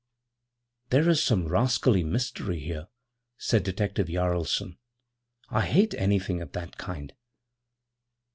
[0.89, 2.87] 'There is some rascally mystery here,'
[3.37, 4.77] said Detective Jaralson.
[5.51, 7.13] 'I hate anything of that kind.'